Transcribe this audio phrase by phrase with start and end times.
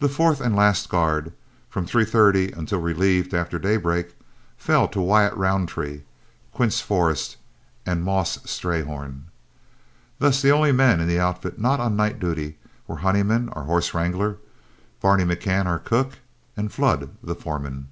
[0.00, 1.32] The fourth and last guard,
[1.70, 4.16] from three thirty until relieved after daybreak,
[4.58, 6.00] fell to Wyatt Roundtree,
[6.52, 7.36] Quince Forrest,
[7.86, 9.26] and "Moss" Strayhorn.
[10.18, 12.56] Thus the only men in the outfit not on night duty
[12.88, 14.38] were Honeyman, our horse wrangler,
[15.00, 16.18] Barney McCann, our cook,
[16.56, 17.86] and Flood, the foreman.